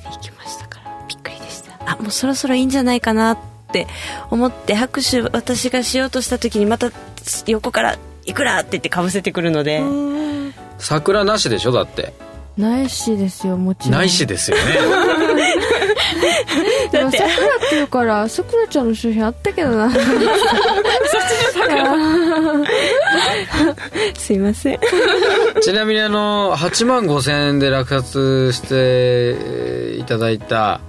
[0.00, 0.90] で行きましたから。
[1.08, 1.72] びっくりでした。
[1.84, 3.38] あもうそろそろいいんじゃないかなっ
[3.72, 3.86] て
[4.30, 6.90] 思って拍手私がしようとした時にまた
[7.46, 9.82] 横から「いくら?」って言ってかぶせてくるので。
[10.78, 12.12] 桜なしでしょだって。
[12.56, 13.98] ないしですよもちろん。
[13.98, 14.62] ないしですよね
[16.92, 17.28] でもさくらっ
[17.70, 19.90] ていうからさくらちゃんの商品あったけどな。
[24.16, 24.80] すいません。
[25.62, 30.80] ちなみにあの8万5千円で落札してえーいただいた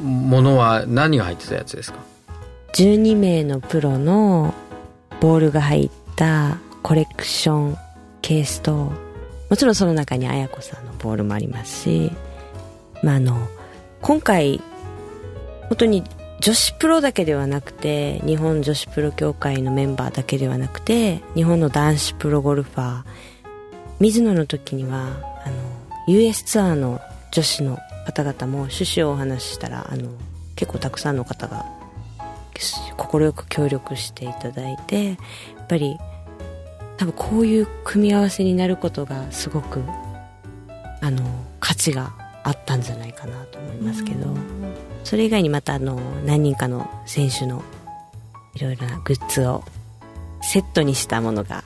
[0.00, 1.98] ものは何が入ってたやつですか
[2.74, 4.54] ？12名のプロの
[5.20, 7.76] ボールが入ったコレクション
[8.22, 8.92] ケースと
[9.50, 12.12] もちろんその中に綾子さんのボールもありますし、
[13.02, 13.46] まあ、あの
[14.02, 14.60] 今回
[15.68, 16.02] 本当に
[16.40, 23.04] 女子プロだけではなくて日本女子プロ協会のメンバーだけではなくて日本の男子プロゴルファー
[24.00, 25.06] 水野の時には
[25.46, 25.56] あの
[26.08, 27.00] US ツアーの
[27.30, 30.10] 女子の方々も趣旨をお話ししたらあの
[30.56, 31.64] 結構たくさんの方が
[32.96, 35.14] 快く協力していただいてや
[35.62, 35.96] っぱり
[36.96, 39.80] 多分こういう組み合わせになることがすごく
[41.00, 41.22] あの
[41.60, 44.26] 価値があったんじゃないかなと思いますけど、
[45.04, 47.62] それ以外にまたあの何人かの選手の
[48.54, 49.64] いろいろなグッズを
[50.42, 51.64] セットにしたものが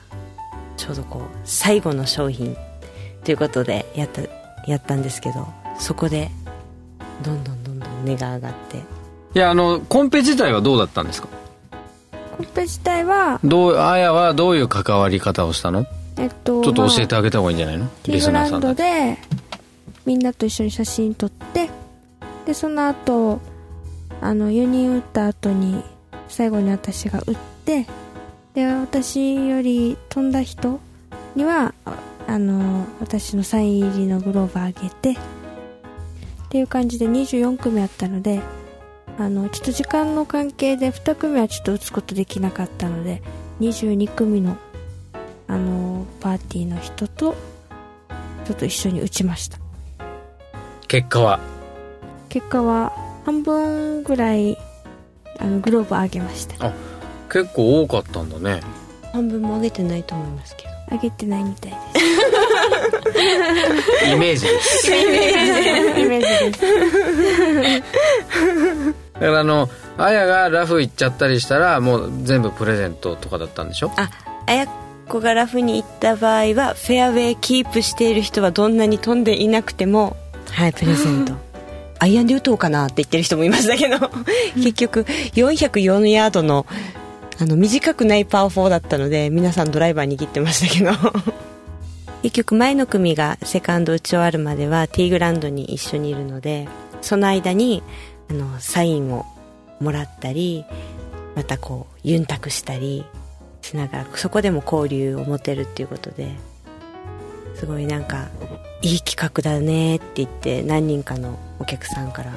[0.77, 2.55] ちょうどこう最後の商品
[3.23, 4.21] ということでやった
[4.67, 5.47] やったんですけど
[5.79, 6.29] そこで
[7.23, 8.77] どんどんどんどん値が上がって。
[8.77, 11.27] いやあのコンペ自体はどうだったんですか？
[12.37, 15.85] コンペ自体は、どうあやはどういう関わり方をしたの？
[16.17, 17.89] えっと、ちょっと教えてまああげた方がいいんじゃないの？
[18.05, 19.17] リスティーグランナーさんで
[20.07, 21.69] みんなと一緒に写真撮って
[22.45, 23.41] でその後
[24.21, 25.83] あの4人打った後に
[26.29, 27.85] 最後に私が打って
[28.53, 30.79] で私より飛んだ人
[31.35, 31.73] には
[32.25, 35.15] あの私のサイン入りのグローブあげてっ
[36.51, 38.39] ていう感じで24組あったので
[39.19, 43.21] あのちょっと時間の関係で2組はちょっと打つことできなかったので
[43.59, 44.55] 22組の
[45.49, 47.35] あのパーティーの人と
[48.45, 49.66] ちょっと一緒に打ちました。
[50.87, 51.39] 結果は？
[52.29, 52.91] 結果は
[53.25, 54.57] 半分ぐらい
[55.39, 56.71] あのグローブあげました。
[57.31, 58.61] 結構多かったんだね。
[59.13, 60.69] 半分も上げてないと思いますけど。
[60.89, 61.75] あげてないみたいで
[64.15, 64.77] イメージです。
[64.87, 64.95] す。
[64.95, 65.05] イ
[66.05, 66.61] メージです。
[69.15, 73.91] だからあのあやがラフ行っちゃったりしたらもう全部プレゼントとかだったんでしょ？
[73.97, 74.09] あ
[74.45, 74.67] あやっ
[75.09, 80.15] こがラフに行った場合はフェアウェイキープしている人はどんなに飛んでいなくても
[80.51, 81.33] はいプレゼント。
[81.99, 83.97] アイアンで打とうかなって言ってる人もいましたけど。
[84.55, 86.65] 結局404ヤードの
[87.39, 90.91] あの短くないパー4だったので皆さんドライバー握ってましたけど。
[92.23, 96.67] 結局前の組がセカンド打ち終わるまではティーグラウンドに一緒にいるので
[97.01, 97.83] その間に
[98.29, 99.25] あのサインを
[99.79, 100.65] もらったり
[101.35, 103.05] またこうユンタクしたり
[103.61, 106.35] しながらそこでも交流を持てるっていうことで
[107.59, 108.27] すごいなんか
[108.81, 112.31] いい企画だねって言って何人かのお客さんから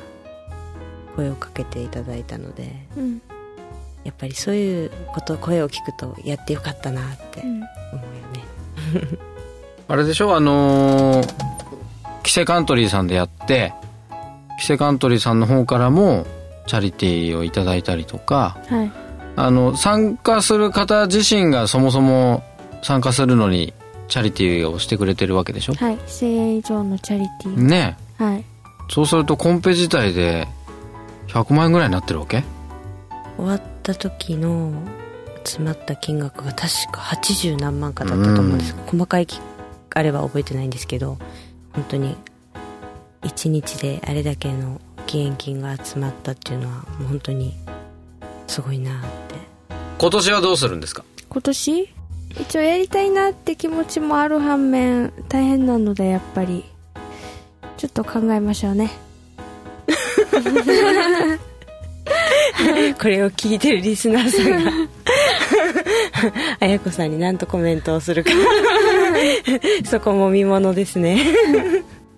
[1.16, 3.20] 声をかけていただいたのでうん。
[4.02, 7.62] やっぱりそういうこと声を聞くとやってよかったなってうん思
[7.92, 9.18] うよね。
[9.88, 10.34] あれでしょ？
[10.34, 11.34] あのー
[12.22, 13.72] キセカントリーさんでやって
[14.60, 16.26] キセカントリーさんの方からも
[16.66, 18.92] チャリティーをいただいたりとかはい。
[19.36, 22.42] あの参加する方自身がそもそも
[22.82, 23.72] 参加するのに
[24.11, 25.74] チャリティーをしてくれてるわけでしょ？
[25.74, 28.44] はい1000円以上のチャリティーねはい。
[28.90, 30.46] そうするとコンペ自体で
[31.28, 32.44] 100万円ぐらいになってるわけ？
[33.38, 34.72] 終わった時の
[35.44, 36.58] 集まった金額が確
[36.92, 38.74] か80何万かだったと思うんです。
[38.86, 39.40] 細かいき
[39.94, 41.16] あれは覚えてないんですけど
[41.72, 42.16] 本当に
[43.22, 47.54] 1日であれだけの義援金が集まったっていうのはもう本当に
[48.48, 49.08] すごいなって。
[49.98, 51.04] 今年はどうするんですか？
[51.28, 51.94] 今年？
[52.39, 56.64] 一応やりたいなって気持ちもある反面大変なのでやっぱり。
[57.81, 58.91] ちょっと考えましょうね。
[63.01, 64.70] これを聞いてるリスナーさんが。
[66.61, 68.33] あやこさんに何とコメントをするか。
[69.87, 71.24] そこも見ものですね。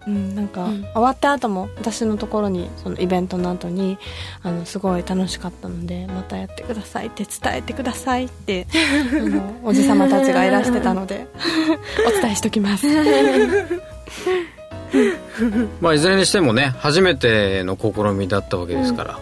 [0.06, 3.98] うん、なんか、終わった後も私のところにそのイベントの後に
[4.42, 8.66] あのすごい楽しかったのでまたやってくださいって伝えてくださいって
[9.14, 11.26] あのおじさまたちがいらしてたので
[12.06, 12.86] お伝えしときます。
[15.80, 19.20] まあいずれにしてもね初めての試みだったわけですから、ま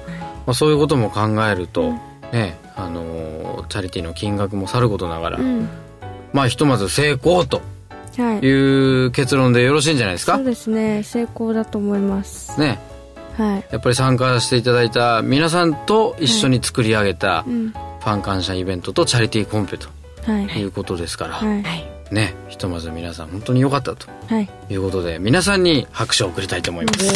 [0.48, 1.92] あ、そういうことも考えると、
[2.32, 5.68] ねあのーチャリティーの金額もさることながら、うん。
[6.32, 7.62] まあひとまず成功とは
[8.18, 8.46] い。
[8.46, 10.36] いう結論でよろしいんじゃないですか？
[10.36, 11.02] そうですね。
[11.02, 12.58] 成功だと思います。
[12.60, 12.78] ね。
[13.36, 13.64] はい。
[13.70, 17.70] やっぱり参加していただいた皆さんと一緒に作り上げたうん。
[17.70, 19.88] ファン感謝イベントとチャリティーコンペと
[20.24, 20.44] はい。
[20.58, 21.62] いうことですから、はい。
[22.14, 22.34] ね。
[22.48, 24.48] ひとまず皆さん本当に良かったとはい。
[24.70, 27.14] いうことで皆さんに拍手を送りたいと思います、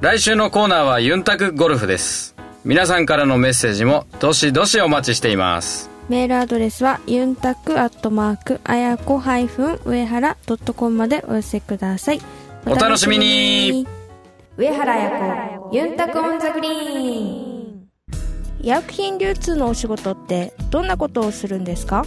[0.00, 2.34] 来週のコーナーはユンタクゴルフです。
[2.64, 12.20] 皆さんからのメッセージもどしどしお待ちしていますメールアドレスはユンタクアットマークあやこハイフン上原ドットコムまでお寄せください。
[12.64, 13.86] お楽しみに。
[14.56, 16.72] 上原あやこユンタクオンザグリー
[17.74, 17.88] ン。
[18.60, 22.04] 医薬品流通のお仕事ってどんなことをするんですか？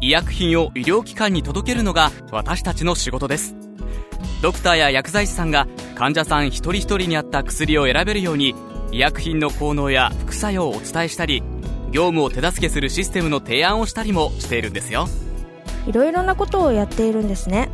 [0.00, 3.54] 医薬品を医療機関に届けるのが私たちの仕事です。
[4.42, 8.56] ドクターや薬剤師さんが患者さん一人一人に合った薬を選べるように
[8.90, 11.44] 医薬品の効能や副作用をお伝えしたり
[11.92, 15.06] 業務を手助けするシステムの提案をしたりもしているんですよ。
[15.86, 17.68] いろいろなことをやっているんですね。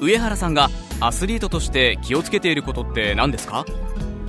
[0.00, 0.70] 上原さんが
[1.00, 3.64] アスリートとして気をつけていることって何ですか？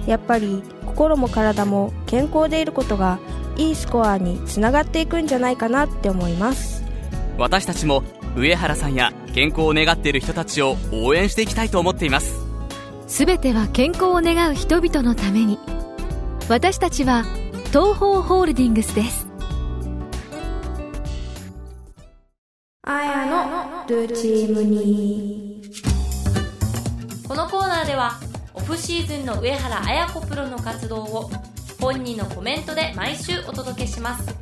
[0.05, 3.19] やっぱり心も体も健康でいることが
[3.57, 6.83] いいスコアにつながっていくんじゃないかなって思います。
[7.37, 8.03] 私たちも
[8.35, 12.35] 上原さんや健康を願っている人たちを応援していきたいと思っています。
[13.07, 15.59] 全ては健康を願う人々のために。
[16.49, 17.23] 私たちは
[17.75, 19.27] 東方ホールディングスです。
[22.83, 25.61] あやのルーチームに。
[27.27, 28.13] このコーナーでは
[28.53, 31.29] オフシーズンの上原綾子プロの活動を
[31.77, 34.33] 本人のコメントで毎週お届けします。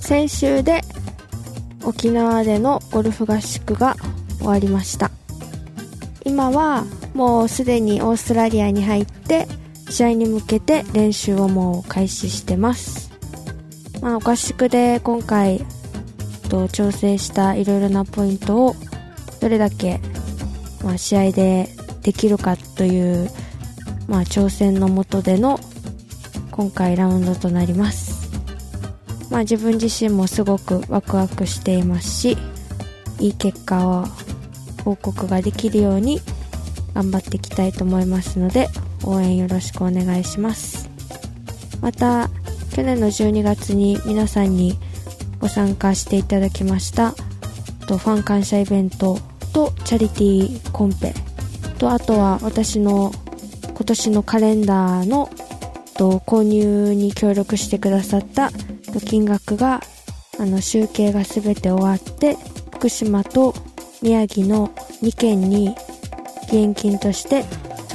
[0.00, 0.80] 先週で
[1.84, 3.94] 沖縄でのゴルフ合宿が
[4.38, 5.10] 終わりました。
[6.24, 9.46] 今はもうすでにオーストラリアに入って
[9.88, 13.10] 試合に向けて練習をもう開始してます、
[14.00, 15.64] まあ、合宿で今回
[16.48, 18.76] と調整したいろいろなポイントを
[19.40, 20.00] どれだけ、
[20.84, 21.68] まあ、試合で
[22.02, 23.30] できるかという、
[24.08, 25.58] まあ、挑戦のもとでの
[26.50, 28.16] 今回ラウンドとなります。
[29.30, 32.38] まあ自分自身もすごくワクワクしていますし
[33.18, 34.04] いい結果を
[34.84, 36.20] 報告ができるように
[36.94, 38.68] 頑張っていきたいと思いますので
[39.04, 40.88] 応援よろしくお願いします。
[41.80, 42.28] また
[42.74, 44.78] 去年の12月に皆さんに
[45.40, 47.14] ご参加していただきました
[47.86, 49.18] とファン感謝イベント
[49.52, 51.14] とチャリティーコンペ
[51.78, 53.12] とあとは私の
[53.68, 55.30] 今年のカレンダーの
[55.96, 58.50] と購入に協力してくださった
[58.92, 59.80] と金額が
[60.38, 62.36] あの集計が全て終わって
[62.74, 63.54] 福島と
[64.02, 64.68] 宮城の
[65.02, 65.74] 2県に
[66.44, 67.44] 義援金として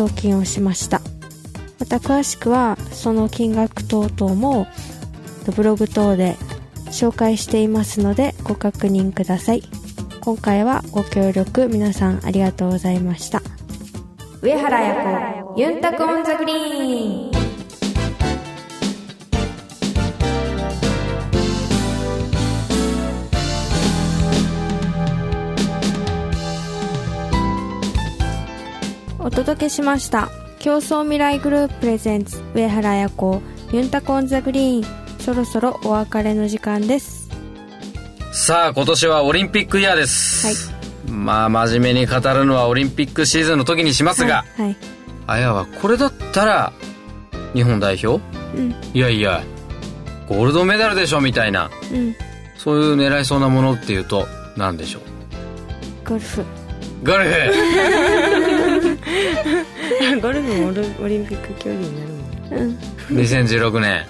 [0.02, 1.02] 送金をしました。
[1.80, 4.68] また詳しくはその金額等々も
[5.56, 6.38] ブログ等で
[6.88, 9.64] 紹介していますのでご確認ください。
[10.22, 13.42] 今回はご協力皆さんありがとうございました。
[14.42, 17.41] 上原彩子ユンタクオンザグリーン。
[29.24, 30.30] お届けしました。
[30.58, 33.42] 共創未来グループプレゼンツ上原彩子
[33.72, 35.02] ユンタクオンザグリーン。
[35.20, 37.30] そろそろお別れの時間です。
[38.34, 40.72] さあ今年はオリンピックイヤーです、
[41.08, 44.78] まあ真面目に語るのはオリンピックシーズンの時にしますが、はい、はい。
[45.28, 46.74] あやはこれだったら
[47.54, 48.20] 日本代表？
[48.56, 48.74] うん。
[48.94, 49.44] いやいや
[50.28, 51.70] ゴールドメダルでしょみたいな。
[51.94, 52.16] うん。
[52.58, 54.26] そういう狙いそうなものっていうと
[54.58, 56.10] 何でしょう？
[56.10, 56.44] ゴルフ。
[57.04, 57.32] ゴルフ
[60.22, 60.68] ゴルフも
[61.04, 62.78] オリンピック競技になるもんうん
[63.18, 64.06] 2016年。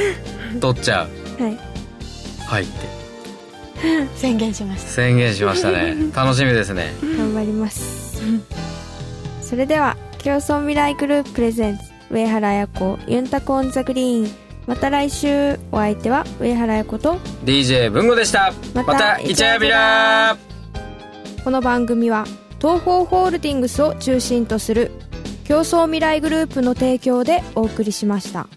[0.60, 1.06] 取っちゃ
[1.38, 1.42] う。
[1.42, 1.58] はい。
[2.46, 3.04] はいって。
[4.16, 4.88] 宣言しました。
[4.88, 5.96] 宣言しましたね。
[6.14, 6.92] 楽しみですね。
[7.02, 8.22] 頑張ります。
[9.42, 14.30] それでは競争未来グループプレゼンツ上原彩子ユンタコオンザグリーン。
[14.66, 18.52] また来週お相手は上原彩子と DJ 文吾でした。
[18.72, 20.36] またまたイチャヤビラ。
[21.42, 22.24] この番組は
[22.58, 24.90] 東方ホールディングスを中心とする
[25.44, 28.48] 競争未来グループの提供でお送りしました。